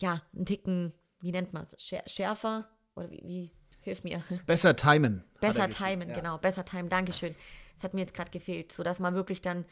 [0.00, 3.50] ja, einen Ticken, wie nennt man es, schärfer oder wie, wie,
[3.82, 4.24] hilf mir.
[4.46, 5.24] Besser timen.
[5.42, 6.16] Besser timen, ja.
[6.16, 7.36] genau, besser timen, Dankeschön.
[7.74, 9.64] Das hat mir jetzt gerade gefehlt, sodass man wirklich dann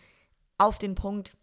[0.59, 1.37] auf den Punkt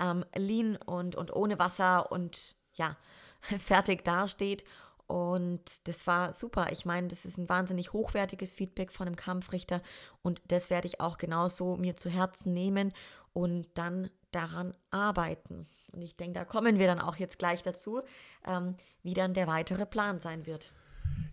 [0.00, 2.96] ähm, lean und, und ohne Wasser und ja,
[3.40, 4.64] fertig dasteht.
[5.06, 6.68] Und das war super.
[6.70, 9.82] Ich meine, das ist ein wahnsinnig hochwertiges Feedback von einem Kampfrichter
[10.22, 12.92] und das werde ich auch genauso mir zu Herzen nehmen
[13.34, 15.66] und dann daran arbeiten.
[15.92, 18.00] Und ich denke, da kommen wir dann auch jetzt gleich dazu,
[18.46, 20.72] ähm, wie dann der weitere Plan sein wird.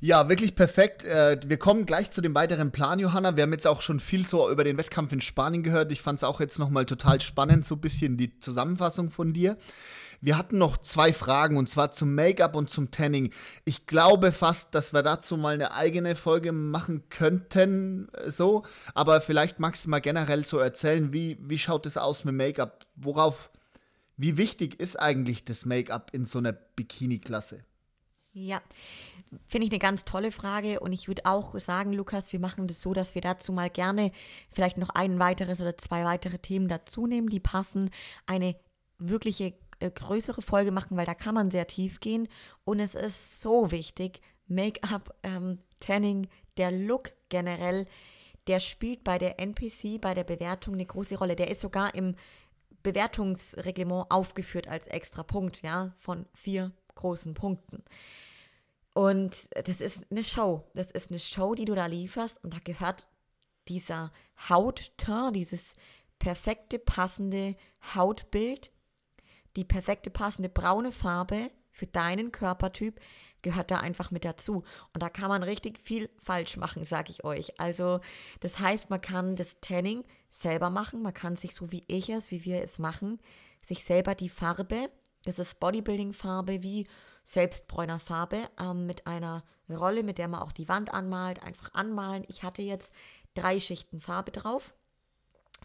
[0.01, 1.03] Ja, wirklich perfekt.
[1.03, 3.35] Äh, wir kommen gleich zu dem weiteren Plan, Johanna.
[3.35, 5.91] Wir haben jetzt auch schon viel so über den Wettkampf in Spanien gehört.
[5.91, 9.57] Ich fand es auch jetzt nochmal total spannend, so ein bisschen die Zusammenfassung von dir.
[10.21, 13.31] Wir hatten noch zwei Fragen und zwar zum Make-up und zum Tanning.
[13.63, 18.63] Ich glaube fast, dass wir dazu mal eine eigene Folge machen könnten, so.
[18.93, 22.85] Aber vielleicht magst du mal generell so erzählen, wie, wie schaut es aus mit Make-up?
[22.95, 23.49] Worauf,
[24.17, 27.63] wie wichtig ist eigentlich das Make-up in so einer Bikini-Klasse?
[28.31, 28.61] Ja,
[29.47, 32.81] finde ich eine ganz tolle Frage und ich würde auch sagen, Lukas, wir machen das
[32.81, 34.11] so, dass wir dazu mal gerne
[34.51, 37.89] vielleicht noch ein weiteres oder zwei weitere Themen dazu nehmen, die passen,
[38.27, 38.55] eine
[38.99, 42.27] wirkliche äh, größere Folge machen, weil da kann man sehr tief gehen
[42.65, 47.85] und es ist so wichtig, Make-up, ähm, Tanning, der Look generell,
[48.47, 51.35] der spielt bei der NPC, bei der Bewertung eine große Rolle.
[51.35, 52.15] Der ist sogar im
[52.81, 57.83] Bewertungsreglement aufgeführt als extra Punkt, ja, von vier großen Punkten.
[58.93, 60.63] Und das ist eine Show.
[60.73, 62.43] Das ist eine Show, die du da lieferst.
[62.43, 63.07] Und da gehört
[63.67, 64.11] dieser
[64.49, 65.73] Hautton, dieses
[66.17, 67.55] perfekte passende
[67.95, 68.71] Hautbild,
[69.55, 72.99] die perfekte passende braune Farbe für deinen Körpertyp
[73.41, 74.63] gehört da einfach mit dazu.
[74.93, 77.59] Und da kann man richtig viel falsch machen, sage ich euch.
[77.59, 78.01] Also
[78.41, 81.01] das heißt, man kann das Tanning selber machen.
[81.01, 83.19] Man kann sich so wie ich es, wie wir es machen,
[83.61, 84.89] sich selber die Farbe,
[85.25, 86.87] das ist Bodybuilding-Farbe, wie
[87.23, 92.23] selbstbräuner Farbe ähm, mit einer Rolle, mit der man auch die Wand anmalt, einfach anmalen.
[92.27, 92.93] Ich hatte jetzt
[93.35, 94.73] drei Schichten Farbe drauf.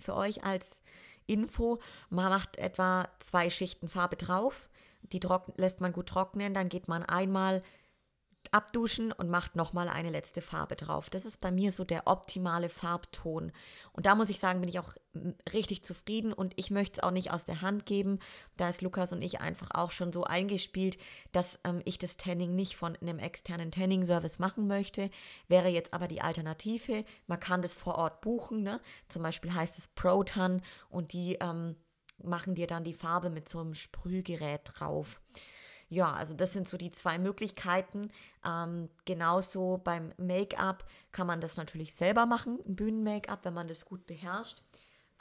[0.00, 0.82] Für euch als
[1.26, 1.78] Info,
[2.10, 4.68] man macht etwa zwei Schichten Farbe drauf.
[5.02, 5.20] Die
[5.56, 7.62] lässt man gut trocknen, dann geht man einmal
[8.54, 11.10] abduschen und macht nochmal eine letzte Farbe drauf.
[11.10, 13.50] Das ist bei mir so der optimale Farbton.
[13.92, 14.94] Und da muss ich sagen, bin ich auch
[15.52, 18.20] richtig zufrieden und ich möchte es auch nicht aus der Hand geben.
[18.56, 20.98] Da ist Lukas und ich einfach auch schon so eingespielt,
[21.32, 25.10] dass ähm, ich das Tanning nicht von einem externen Tanning-Service machen möchte.
[25.48, 27.04] Wäre jetzt aber die Alternative.
[27.26, 28.62] Man kann das vor Ort buchen.
[28.62, 28.80] Ne?
[29.08, 31.74] Zum Beispiel heißt es Proton und die ähm,
[32.22, 35.20] machen dir dann die Farbe mit so einem Sprühgerät drauf.
[35.94, 38.10] Ja, also das sind so die zwei Möglichkeiten.
[38.44, 43.84] Ähm, genauso beim Make-up kann man das natürlich selber machen, ein Bühnen-Make-up, wenn man das
[43.84, 44.60] gut beherrscht.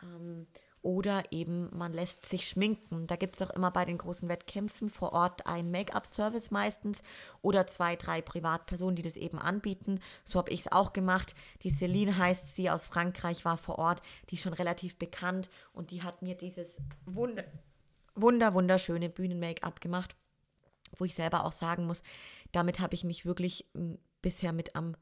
[0.01, 0.47] Ähm,
[0.81, 3.05] oder eben man lässt sich schminken.
[3.05, 7.03] Da gibt es auch immer bei den großen Wettkämpfen vor Ort einen Make-up-Service meistens
[7.43, 9.99] oder zwei, drei Privatpersonen, die das eben anbieten.
[10.25, 11.35] So habe ich es auch gemacht.
[11.61, 15.91] Die Celine heißt sie aus Frankreich, war vor Ort, die ist schon relativ bekannt und
[15.91, 17.43] die hat mir dieses wunder,
[18.15, 20.15] wunder wunderschöne Bühnen-Make-up gemacht
[20.97, 22.03] wo ich selber auch sagen muss,
[22.51, 24.95] damit habe ich mich wirklich m, bisher mit am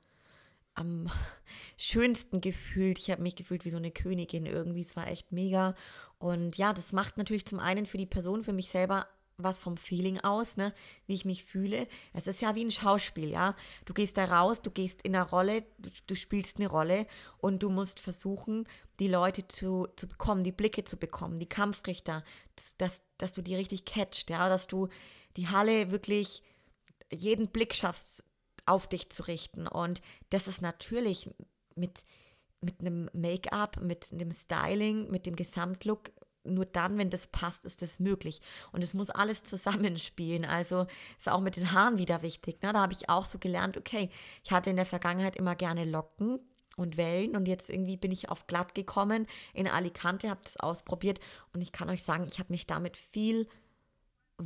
[0.74, 1.10] am
[1.78, 2.98] schönsten gefühlt.
[3.00, 4.82] Ich habe mich gefühlt wie so eine Königin irgendwie.
[4.82, 5.76] Es war echt mega.
[6.18, 9.08] Und ja, das macht natürlich zum einen für die Person, für mich selber
[9.44, 10.74] was vom Feeling aus, ne,
[11.08, 11.88] wie ich mich fühle.
[12.14, 13.56] Es ist ja wie ein Schauspiel, ja.
[13.86, 17.08] Du gehst da raus, du gehst in eine Rolle, du, du spielst eine Rolle
[17.40, 18.68] und du musst versuchen,
[19.00, 22.24] die Leute zu, zu bekommen, die Blicke zu bekommen, die Kampfrichter,
[22.78, 24.90] dass, dass du die richtig catcht, ja, dass du
[25.38, 26.44] die Halle wirklich
[27.12, 28.24] jeden Blick schaffst,
[28.66, 29.68] auf dich zu richten.
[29.68, 31.30] Und das ist natürlich
[31.76, 32.06] mit,
[32.62, 36.12] mit einem Make-up, mit einem Styling, mit dem Gesamtlook
[36.44, 38.42] nur dann, wenn das passt, ist das möglich.
[38.72, 40.46] Und es muss alles zusammenspielen.
[40.46, 40.88] Also
[41.20, 42.62] ist auch mit den Haaren wieder wichtig.
[42.62, 42.74] Ne?
[42.74, 44.10] Da habe ich auch so gelernt, okay,
[44.44, 46.40] ich hatte in der Vergangenheit immer gerne Locken
[46.78, 51.20] und Wellen und jetzt irgendwie bin ich auf glatt gekommen in Alicante, habe das ausprobiert
[51.54, 53.48] und ich kann euch sagen, ich habe mich damit viel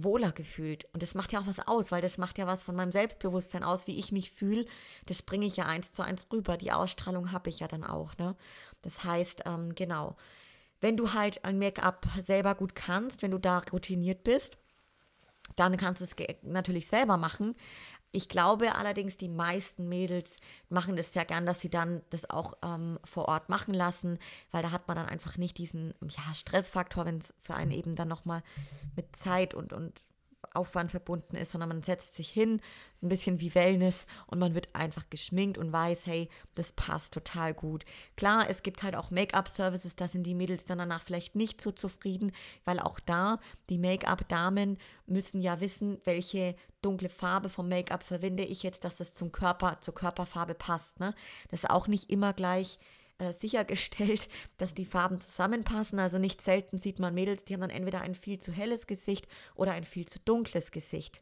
[0.03, 0.87] wohler gefühlt.
[0.93, 3.63] Und das macht ja auch was aus, weil das macht ja was von meinem Selbstbewusstsein
[3.63, 4.65] aus, wie ich mich fühle.
[5.05, 6.57] Das bringe ich ja eins zu eins rüber.
[6.57, 8.17] Die Ausstrahlung habe ich ja dann auch.
[8.17, 8.35] Ne?
[8.81, 10.15] Das heißt, ähm, genau,
[10.81, 14.57] wenn du halt ein Make-up selber gut kannst, wenn du da routiniert bist,
[15.55, 17.55] dann kannst du es natürlich selber machen.
[18.15, 20.37] Ich glaube allerdings, die meisten Mädels
[20.69, 24.19] machen das sehr gern, dass sie dann das auch ähm, vor Ort machen lassen,
[24.51, 27.95] weil da hat man dann einfach nicht diesen ja, Stressfaktor, wenn es für einen eben
[27.95, 28.41] dann nochmal
[28.95, 30.01] mit Zeit und, und
[30.53, 32.61] Aufwand verbunden ist, sondern man setzt sich hin,
[32.93, 37.13] ist ein bisschen wie Wellness und man wird einfach geschminkt und weiß, hey, das passt
[37.13, 37.85] total gut.
[38.17, 41.71] Klar, es gibt halt auch Make-up-Services, da sind die Mädels dann danach vielleicht nicht so
[41.71, 42.31] zufrieden,
[42.63, 43.37] weil auch da
[43.69, 44.77] die Make-up-Damen
[45.07, 49.79] müssen ja wissen, welche dunkle Farbe vom Make-up verwende ich jetzt, dass das zum Körper,
[49.81, 50.99] zur Körperfarbe passt.
[50.99, 51.15] Ne?
[51.49, 52.79] Das ist auch nicht immer gleich
[53.17, 55.99] äh, sichergestellt, dass die Farben zusammenpassen.
[55.99, 59.27] Also nicht selten sieht man Mädels, die haben dann entweder ein viel zu helles Gesicht
[59.55, 61.21] oder ein viel zu dunkles Gesicht.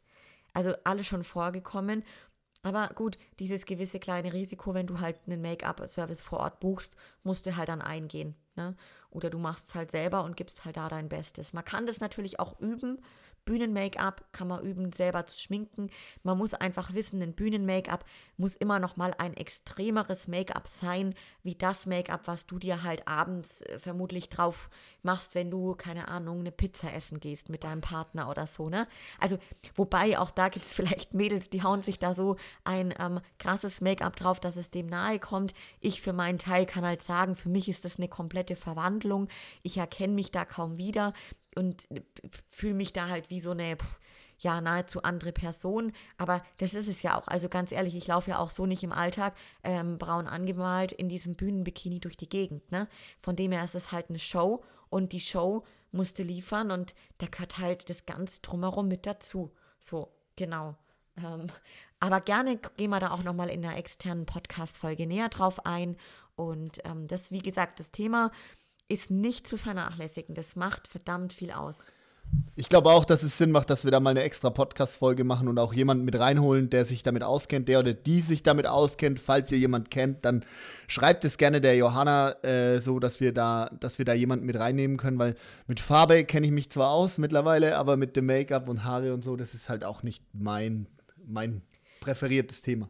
[0.54, 2.04] Also alles schon vorgekommen.
[2.64, 7.46] Aber gut, dieses gewisse kleine Risiko, wenn du halt einen Make-up-Service vor Ort buchst, musst
[7.46, 8.36] du halt dann eingehen.
[8.56, 8.76] Ne?
[9.10, 11.52] Oder du machst es halt selber und gibst halt da dein Bestes.
[11.52, 13.02] Man kann das natürlich auch üben.
[13.46, 15.90] Bühnen-Make-up kann man üben, selber zu schminken.
[16.24, 18.06] Man muss einfach wissen, ein Bühnen-Make-up
[18.38, 23.08] muss immer noch mal ein extremeres Make-up sein, wie das Make-up, was du dir halt
[23.08, 24.70] abends äh, vermutlich drauf
[25.02, 28.88] machst, wenn du, keine Ahnung, eine Pizza essen gehst mit deinem Partner oder so, ne?
[29.20, 29.38] Also,
[29.76, 33.82] wobei auch da gibt es vielleicht Mädels, die hauen sich da so ein ähm, krasses
[33.82, 35.54] Make-up drauf, dass es dem nahe kommt.
[35.80, 39.28] Ich für meinen Teil kann halt sagen, für mich ist das eine komplette Verwandlung.
[39.62, 41.14] Ich erkenne mich da kaum wieder
[41.58, 41.88] und
[42.50, 43.78] fühle mich da halt wie so eine,
[44.40, 45.92] ja, nahezu andere Person.
[46.18, 47.28] Aber das ist es ja auch.
[47.28, 51.10] Also ganz ehrlich, ich laufe ja auch so nicht im Alltag ähm, braun angemalt in
[51.10, 52.72] diesem Bühnenbikini durch die Gegend.
[52.72, 52.88] Ne?
[53.22, 57.28] Von dem her ist es halt eine Show und die Show musste liefern und da
[57.28, 59.52] gehört halt das Ganze drumherum mit dazu.
[59.80, 60.76] So, genau.
[61.18, 61.48] Ähm,
[62.00, 65.96] aber gerne gehen wir da auch nochmal in der externen Podcast-Folge näher drauf ein.
[66.36, 68.32] Und ähm, das, wie gesagt, das Thema
[68.88, 70.36] ist nicht zu vernachlässigen.
[70.36, 71.86] Das macht verdammt viel aus.
[72.56, 75.48] Ich glaube auch, dass es Sinn macht, dass wir da mal eine extra Podcast-Folge machen
[75.48, 79.20] und auch jemanden mit reinholen, der sich damit auskennt, der oder die sich damit auskennt.
[79.20, 80.46] Falls ihr jemanden kennt, dann
[80.88, 84.58] schreibt es gerne der Johanna, äh, so dass wir da, dass wir da jemanden mit
[84.58, 85.36] reinnehmen können, weil
[85.68, 89.24] mit Farbe kenne ich mich zwar aus mittlerweile, aber mit dem Make-up und Haare und
[89.24, 90.88] so, das ist halt auch nicht mein,
[91.26, 91.64] mein
[92.02, 92.90] präferiertes Thema.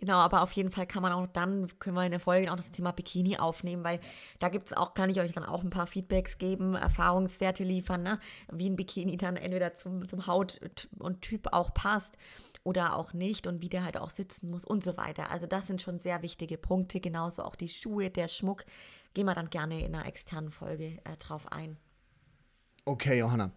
[0.00, 2.56] Genau, aber auf jeden Fall kann man auch dann, können wir in der Folge auch
[2.56, 4.00] das Thema Bikini aufnehmen, weil
[4.38, 8.02] da gibt es auch, kann ich euch dann auch ein paar Feedbacks geben, Erfahrungswerte liefern,
[8.02, 8.18] ne?
[8.50, 10.58] wie ein Bikini dann entweder zum, zum Haut
[10.98, 12.16] und Typ auch passt
[12.64, 15.30] oder auch nicht und wie der halt auch sitzen muss und so weiter.
[15.30, 18.64] Also das sind schon sehr wichtige Punkte, genauso auch die Schuhe, der Schmuck.
[19.12, 21.76] Gehen wir dann gerne in einer externen Folge äh, drauf ein.
[22.86, 23.50] Okay, Johanna.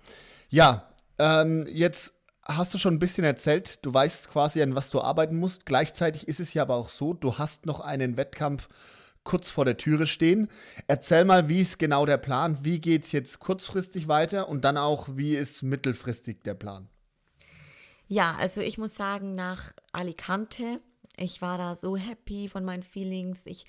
[0.49, 2.13] Ja, ähm, jetzt
[2.45, 3.79] hast du schon ein bisschen erzählt.
[3.81, 5.65] Du weißt quasi, an was du arbeiten musst.
[5.65, 8.67] Gleichzeitig ist es ja aber auch so, du hast noch einen Wettkampf
[9.23, 10.49] kurz vor der Türe stehen.
[10.87, 12.59] Erzähl mal, wie ist genau der Plan?
[12.61, 16.89] Wie geht es jetzt kurzfristig weiter und dann auch, wie ist mittelfristig der Plan?
[18.07, 20.79] Ja, also ich muss sagen, nach Alicante,
[21.15, 23.41] ich war da so happy von meinen Feelings.
[23.45, 23.65] Ich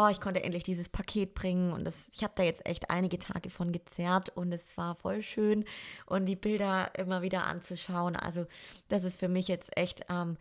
[0.00, 3.18] oh, ich konnte endlich dieses Paket bringen und das, ich habe da jetzt echt einige
[3.18, 5.64] Tage von gezerrt und es war voll schön
[6.06, 8.16] und die Bilder immer wieder anzuschauen.
[8.16, 8.46] Also
[8.88, 10.36] das ist für mich jetzt echt ähm,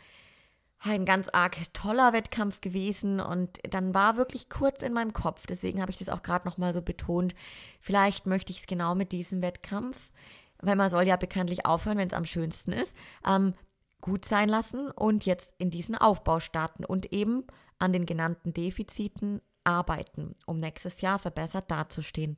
[0.79, 5.81] ein ganz arg toller Wettkampf gewesen und dann war wirklich kurz in meinem Kopf, deswegen
[5.81, 7.35] habe ich das auch gerade nochmal so betont,
[7.81, 9.97] vielleicht möchte ich es genau mit diesem Wettkampf,
[10.61, 12.95] weil man soll ja bekanntlich aufhören, wenn es am schönsten ist,
[13.27, 13.53] ähm,
[13.99, 17.43] gut sein lassen und jetzt in diesen Aufbau starten und eben
[17.79, 22.37] an den genannten Defiziten arbeiten, um nächstes Jahr verbessert dazustehen.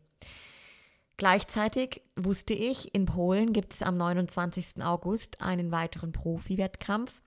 [1.18, 4.84] Gleichzeitig wusste ich, in Polen gibt es am 29.
[4.84, 7.22] August einen weiteren Profi-Wettkampf.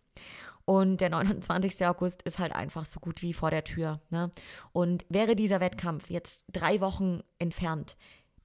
[0.64, 1.84] Und der 29.
[1.86, 4.00] August ist halt einfach so gut wie vor der Tür.
[4.10, 4.30] Ne?
[4.72, 7.96] Und wäre dieser Wettkampf jetzt drei Wochen entfernt,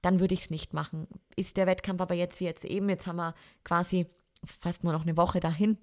[0.02, 1.08] dann würde ich es nicht machen.
[1.34, 4.06] Ist der Wettkampf aber jetzt wie jetzt eben, jetzt haben wir quasi
[4.60, 5.78] fast nur noch eine Woche dahin,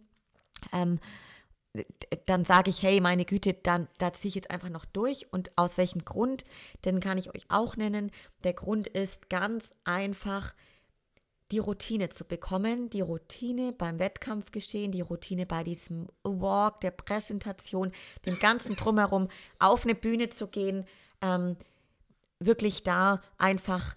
[0.71, 0.99] ähm,
[2.25, 5.31] dann sage ich, hey, meine Güte, dann da ziehe ich jetzt einfach noch durch.
[5.31, 6.43] Und aus welchem Grund?
[6.85, 8.11] Den kann ich euch auch nennen.
[8.43, 10.53] Der Grund ist ganz einfach,
[11.51, 16.91] die Routine zu bekommen, die Routine beim Wettkampf geschehen, die Routine bei diesem Walk, der
[16.91, 17.91] Präsentation,
[18.25, 20.85] dem ganzen Drumherum, auf eine Bühne zu gehen,
[21.21, 21.55] ähm,
[22.39, 23.95] wirklich da einfach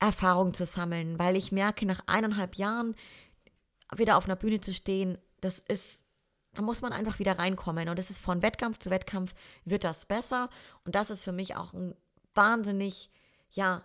[0.00, 2.96] Erfahrung zu sammeln, weil ich merke, nach eineinhalb Jahren
[3.94, 6.02] wieder auf einer Bühne zu stehen, das ist,
[6.54, 7.88] da muss man einfach wieder reinkommen.
[7.88, 9.34] Und das ist von Wettkampf zu Wettkampf
[9.64, 10.50] wird das besser.
[10.84, 11.94] Und das ist für mich auch ein
[12.34, 13.10] wahnsinnig,
[13.50, 13.82] ja,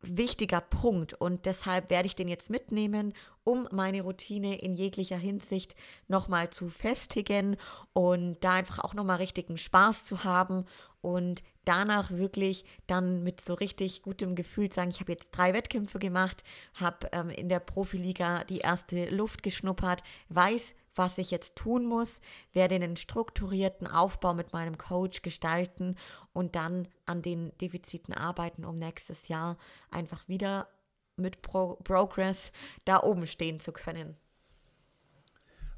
[0.00, 3.12] wichtiger Punkt und deshalb werde ich den jetzt mitnehmen,
[3.44, 5.74] um meine Routine in jeglicher Hinsicht
[6.06, 7.56] nochmal zu festigen
[7.92, 10.64] und da einfach auch nochmal richtigen Spaß zu haben
[11.00, 15.98] und danach wirklich dann mit so richtig gutem Gefühl sagen, ich habe jetzt drei Wettkämpfe
[15.98, 16.42] gemacht,
[16.74, 22.20] habe ähm, in der Profiliga die erste Luft geschnuppert, weiß, was ich jetzt tun muss,
[22.52, 25.96] werde einen strukturierten Aufbau mit meinem Coach gestalten
[26.32, 29.56] und dann an den Defiziten arbeiten, um nächstes Jahr
[29.90, 30.68] einfach wieder
[31.16, 32.52] mit Pro Progress
[32.84, 34.16] da oben stehen zu können.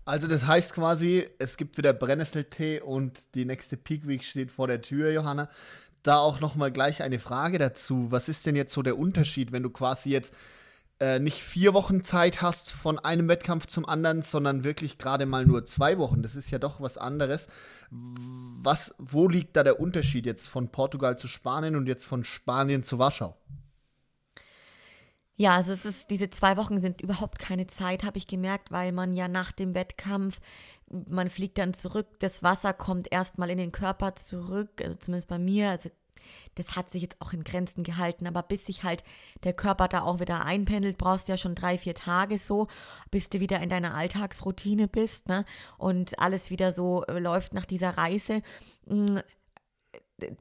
[0.04, 4.66] Also das heißt quasi, es gibt wieder Brennnesseltee und die nächste Peak Week steht vor
[4.66, 5.48] der Tür, Johanna.
[6.02, 8.10] Da auch noch mal gleich eine Frage dazu.
[8.10, 10.34] Was ist denn jetzt so der Unterschied, wenn du quasi jetzt
[11.00, 15.46] äh, nicht vier Wochen Zeit hast von einem Wettkampf zum anderen, sondern wirklich gerade mal
[15.46, 16.22] nur zwei Wochen.
[16.22, 17.48] Das ist ja doch was anderes.
[17.90, 22.82] Was, wo liegt da der Unterschied jetzt von Portugal zu Spanien und jetzt von Spanien
[22.82, 23.36] zu Warschau?
[25.36, 28.92] Ja, also es ist, diese zwei Wochen sind überhaupt keine Zeit, habe ich gemerkt, weil
[28.92, 30.38] man ja nach dem Wettkampf,
[30.90, 35.38] man fliegt dann zurück, das Wasser kommt erstmal in den Körper zurück, also zumindest bei
[35.38, 35.88] mir, also
[36.54, 39.04] das hat sich jetzt auch in Grenzen gehalten, aber bis sich halt
[39.44, 42.66] der Körper da auch wieder einpendelt, brauchst du ja schon drei, vier Tage so,
[43.10, 45.44] bis du wieder in deiner Alltagsroutine bist, ne?
[45.78, 48.42] Und alles wieder so äh, läuft nach dieser Reise.
[48.86, 49.20] Hm,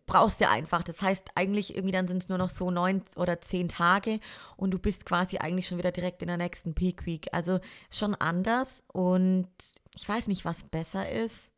[0.06, 0.84] brauchst du einfach.
[0.84, 4.20] Das heißt, eigentlich irgendwie dann sind es nur noch so neun oder zehn Tage
[4.58, 7.28] und du bist quasi eigentlich schon wieder direkt in der nächsten Peak Week.
[7.32, 7.60] Also
[7.92, 9.48] schon anders und
[9.96, 11.52] ich weiß nicht, was besser ist.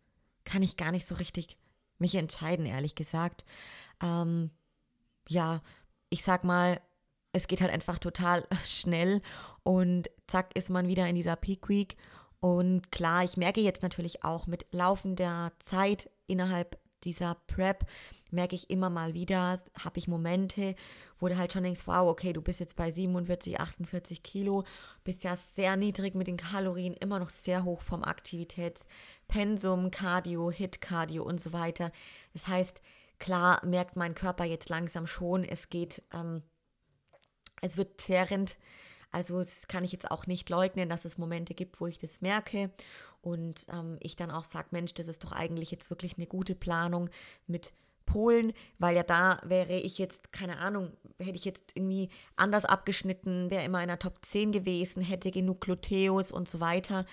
[0.43, 1.57] Kann ich gar nicht so richtig
[2.01, 3.45] mich entscheiden, ehrlich gesagt.
[4.03, 4.51] Ähm,
[5.29, 5.61] ja,
[6.09, 6.81] ich sag mal,
[7.31, 9.21] es geht halt einfach total schnell
[9.63, 11.95] und zack ist man wieder in dieser Peak Week.
[12.41, 17.85] Und klar, ich merke jetzt natürlich auch mit laufender Zeit innerhalb dieser Prep,
[18.31, 20.75] merke ich immer mal wieder, habe ich Momente,
[21.19, 24.63] wo du halt schon denkst, wow, okay, du bist jetzt bei 47, 48 Kilo,
[25.03, 31.23] bist ja sehr niedrig mit den Kalorien, immer noch sehr hoch vom Aktivitätspensum, Cardio, Hit-Cardio
[31.23, 31.91] und so weiter.
[32.33, 32.81] Das heißt,
[33.21, 36.41] Klar merkt mein Körper jetzt langsam schon, es geht, ähm,
[37.61, 38.57] es wird zehrend.
[39.11, 42.21] Also das kann ich jetzt auch nicht leugnen, dass es Momente gibt, wo ich das
[42.21, 42.71] merke
[43.21, 46.55] und ähm, ich dann auch sage, Mensch, das ist doch eigentlich jetzt wirklich eine gute
[46.55, 47.09] Planung
[47.47, 47.73] mit
[48.05, 53.49] Polen, weil ja da wäre ich jetzt, keine Ahnung, hätte ich jetzt irgendwie anders abgeschnitten,
[53.49, 57.05] wäre immer in der Top 10 gewesen, hätte genug Gluteus und so weiter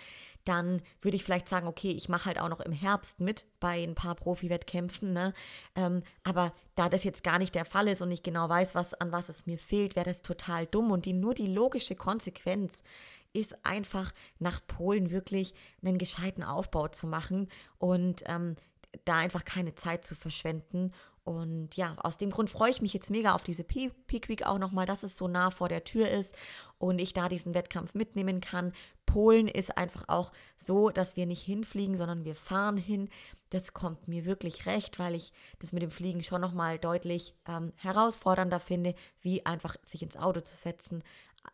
[0.49, 3.83] dann würde ich vielleicht sagen, okay, ich mache halt auch noch im Herbst mit bei
[3.83, 5.12] ein paar Profi-Wettkämpfen.
[5.12, 5.35] Ne?
[5.77, 8.94] Ähm, aber da das jetzt gar nicht der Fall ist und ich genau weiß, was,
[8.94, 10.90] an was es mir fehlt, wäre das total dumm.
[10.90, 12.83] Und die, nur die logische Konsequenz
[13.33, 18.57] ist einfach nach Polen wirklich einen gescheiten Aufbau zu machen und ähm,
[19.05, 20.93] da einfach keine Zeit zu verschwenden
[21.29, 24.57] und ja, aus dem Grund freue ich mich jetzt mega auf diese Peak Week auch
[24.57, 26.35] nochmal, dass es so nah vor der Tür ist
[26.79, 28.73] und ich da diesen Wettkampf mitnehmen kann.
[29.05, 33.11] Polen ist einfach auch so, dass wir nicht hinfliegen, sondern wir fahren hin.
[33.51, 37.75] Das kommt mir wirklich recht, weil ich das mit dem Fliegen schon nochmal deutlich ähm,
[37.77, 41.05] herausfordernder finde, wie einfach sich ins Auto zu setzen,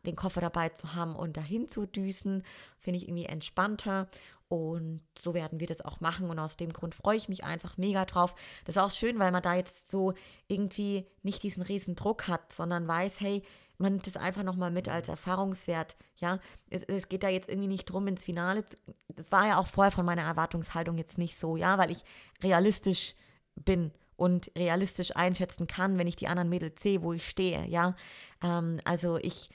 [0.06, 2.42] den Koffer dabei zu haben und dahin zu düsen,
[2.78, 4.08] finde ich irgendwie entspannter.
[4.48, 6.30] Und so werden wir das auch machen.
[6.30, 8.34] Und aus dem Grund freue ich mich einfach mega drauf.
[8.64, 10.14] Das ist auch schön, weil man da jetzt so
[10.48, 13.42] irgendwie nicht diesen riesen Druck hat, sondern weiß, hey,
[13.78, 15.96] man nimmt das einfach nochmal mit als Erfahrungswert.
[16.16, 16.38] Ja,
[16.70, 18.64] es, es, geht da jetzt irgendwie nicht drum ins Finale.
[18.64, 18.76] Zu,
[19.08, 22.04] das war ja auch vorher von meiner Erwartungshaltung jetzt nicht so, ja, weil ich
[22.42, 23.14] realistisch
[23.56, 27.96] bin und realistisch einschätzen kann, wenn ich die anderen Mädels sehe, wo ich stehe, ja.
[28.42, 29.50] Ähm, also ich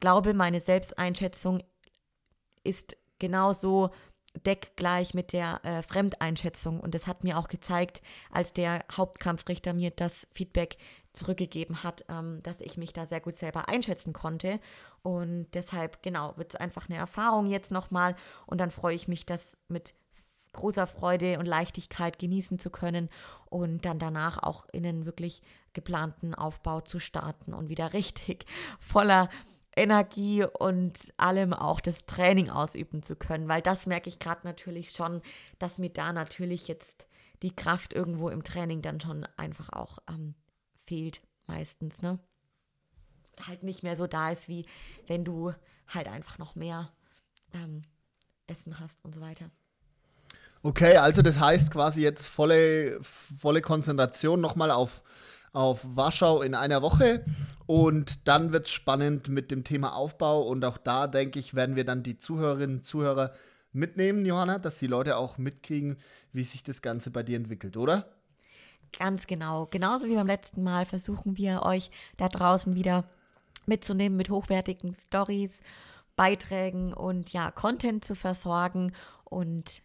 [0.00, 1.62] glaube, meine Selbsteinschätzung
[2.64, 3.90] ist genauso
[4.44, 6.80] deckgleich mit der äh, Fremdeinschätzung.
[6.80, 10.76] Und das hat mir auch gezeigt, als der Hauptkampfrichter mir das Feedback
[11.12, 14.60] zurückgegeben hat, ähm, dass ich mich da sehr gut selber einschätzen konnte.
[15.02, 18.14] Und deshalb, genau, wird es einfach eine Erfahrung jetzt nochmal.
[18.46, 19.94] Und dann freue ich mich, das mit
[20.52, 23.10] großer Freude und Leichtigkeit genießen zu können
[23.50, 25.42] und dann danach auch in einen wirklich
[25.74, 28.46] geplanten Aufbau zu starten und wieder richtig
[28.80, 29.28] voller
[29.76, 34.90] Energie und allem auch das Training ausüben zu können, weil das merke ich gerade natürlich
[34.90, 35.20] schon,
[35.58, 37.06] dass mir da natürlich jetzt
[37.42, 40.34] die Kraft irgendwo im Training dann schon einfach auch ähm,
[40.86, 42.18] fehlt meistens, ne?
[43.46, 44.64] Halt nicht mehr so da ist, wie
[45.06, 45.52] wenn du
[45.88, 46.90] halt einfach noch mehr
[47.52, 47.82] ähm,
[48.46, 49.50] Essen hast und so weiter.
[50.62, 55.02] Okay, also das heißt quasi jetzt volle, volle Konzentration nochmal auf,
[55.56, 57.24] auf Warschau in einer Woche.
[57.64, 60.42] Und dann wird es spannend mit dem Thema Aufbau.
[60.42, 63.32] Und auch da, denke ich, werden wir dann die Zuhörerinnen und Zuhörer
[63.72, 65.96] mitnehmen, Johanna, dass die Leute auch mitkriegen,
[66.32, 68.12] wie sich das Ganze bei dir entwickelt, oder?
[68.98, 69.66] Ganz genau.
[69.66, 73.04] Genauso wie beim letzten Mal versuchen wir euch da draußen wieder
[73.64, 75.52] mitzunehmen mit hochwertigen Stories,
[76.16, 78.92] Beiträgen und ja, Content zu versorgen.
[79.24, 79.82] Und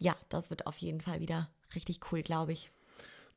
[0.00, 2.70] ja, das wird auf jeden Fall wieder richtig cool, glaube ich.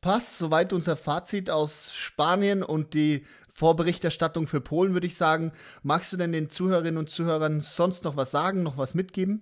[0.06, 5.52] Passt, soweit unser Fazit aus Spanien und die Vorberichterstattung für Polen, würde ich sagen.
[5.82, 9.42] Magst du denn den Zuhörerinnen und Zuhörern sonst noch was sagen, noch was mitgeben?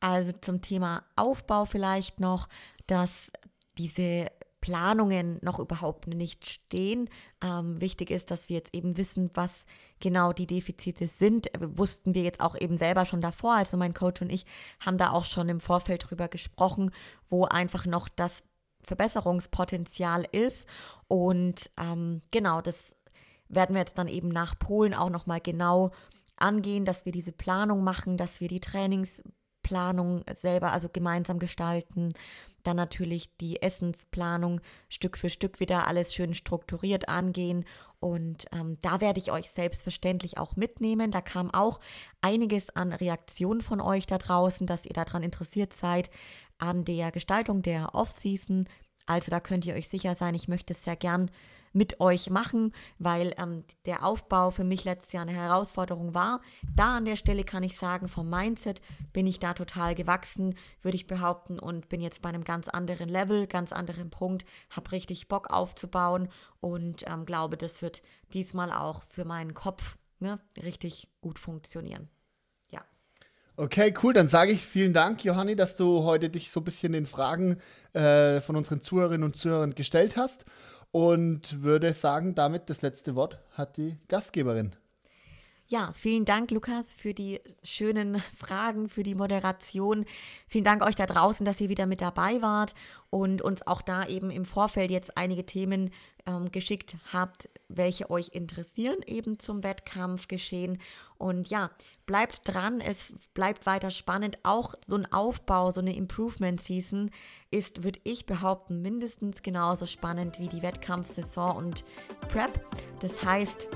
[0.00, 2.48] Also zum Thema Aufbau vielleicht noch,
[2.88, 3.30] dass
[3.78, 4.26] diese
[4.60, 7.08] Planungen noch überhaupt nicht stehen.
[7.40, 9.66] Ähm, wichtig ist, dass wir jetzt eben wissen, was
[10.00, 11.48] genau die Defizite sind.
[11.60, 13.54] Wussten wir jetzt auch eben selber schon davor.
[13.54, 14.46] Also mein Coach und ich
[14.80, 16.90] haben da auch schon im Vorfeld drüber gesprochen,
[17.28, 18.42] wo einfach noch das
[18.82, 20.66] Verbesserungspotenzial ist.
[21.08, 22.96] Und ähm, genau, das
[23.48, 25.90] werden wir jetzt dann eben nach Polen auch nochmal genau
[26.36, 32.12] angehen, dass wir diese Planung machen, dass wir die Trainingsplanung selber, also gemeinsam gestalten,
[32.62, 37.64] dann natürlich die Essensplanung Stück für Stück wieder alles schön strukturiert angehen.
[37.98, 41.10] Und ähm, da werde ich euch selbstverständlich auch mitnehmen.
[41.10, 41.80] Da kam auch
[42.22, 46.10] einiges an Reaktionen von euch da draußen, dass ihr daran interessiert seid,
[46.60, 48.68] an der Gestaltung der Off-Season.
[49.06, 51.30] Also da könnt ihr euch sicher sein, ich möchte es sehr gern
[51.72, 56.40] mit euch machen, weil ähm, der Aufbau für mich letztes Jahr eine Herausforderung war.
[56.74, 58.80] Da an der Stelle kann ich sagen, vom Mindset
[59.12, 63.08] bin ich da total gewachsen, würde ich behaupten, und bin jetzt bei einem ganz anderen
[63.08, 66.28] Level, ganz anderen Punkt, habe richtig Bock aufzubauen
[66.60, 68.02] und ähm, glaube, das wird
[68.32, 72.08] diesmal auch für meinen Kopf ne, richtig gut funktionieren.
[73.60, 74.14] Okay, cool.
[74.14, 77.58] Dann sage ich vielen Dank, Johanni, dass du heute dich so ein bisschen den Fragen
[77.92, 80.46] äh, von unseren Zuhörerinnen und Zuhörern gestellt hast
[80.92, 84.76] und würde sagen, damit das letzte Wort hat die Gastgeberin.
[85.72, 90.04] Ja, vielen Dank, Lukas, für die schönen Fragen, für die Moderation.
[90.48, 92.74] Vielen Dank euch da draußen, dass ihr wieder mit dabei wart
[93.08, 95.92] und uns auch da eben im Vorfeld jetzt einige Themen
[96.26, 100.78] ähm, geschickt habt, welche euch interessieren, eben zum Wettkampfgeschehen.
[101.18, 101.70] Und ja,
[102.04, 104.38] bleibt dran, es bleibt weiter spannend.
[104.42, 107.12] Auch so ein Aufbau, so eine Improvement Season
[107.52, 111.84] ist, würde ich behaupten, mindestens genauso spannend wie die Wettkampfsaison und
[112.28, 112.60] Prep.
[113.00, 113.68] Das heißt,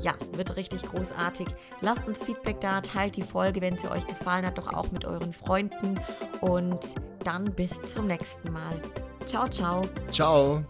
[0.00, 1.46] ja, wird richtig großartig.
[1.80, 5.04] Lasst uns Feedback da, teilt die Folge, wenn sie euch gefallen hat, doch auch mit
[5.04, 6.00] euren Freunden.
[6.40, 8.80] Und dann bis zum nächsten Mal.
[9.26, 9.80] Ciao, ciao.
[10.10, 10.64] Ciao.